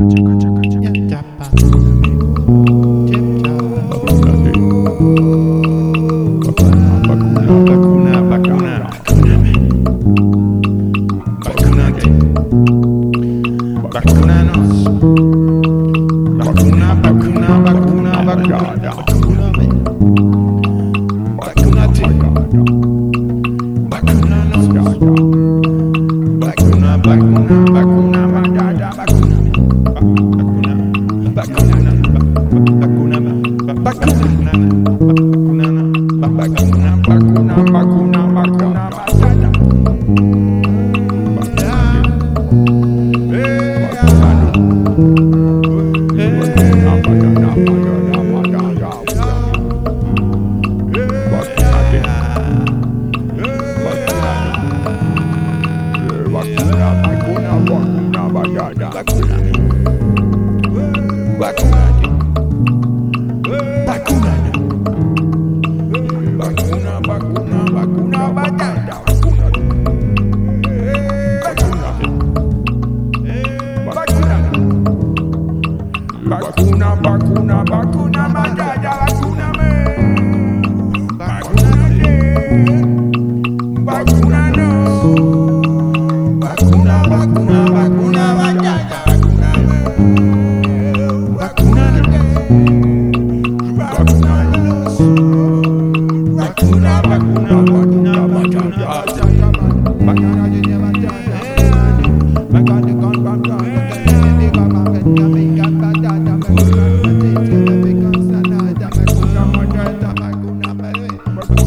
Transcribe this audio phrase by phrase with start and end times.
[0.00, 0.40] Vacuna,
[16.94, 17.50] vacuna.
[27.02, 28.09] Vacunate.
[58.92, 59.49] Lacuna.
[76.50, 79.70] Bakuna, bakuna, bakuna, madada, bakuna me.
[81.14, 82.12] Bakuna de.
[83.86, 84.68] Bakuna no.
[86.42, 89.78] Bakuna, bakuna, bakuna, madada, bakuna me.
[91.38, 92.18] Bakuna de.
[93.78, 94.64] Bakuna no.
[96.34, 99.66] Bakuna, bakuna, bakuna, madada, bakuna me.
[100.04, 100.98] Bakuna de, me.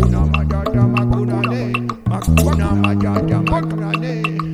[0.00, 1.72] Makuna majaja makunane,
[2.08, 4.49] makuna majaja.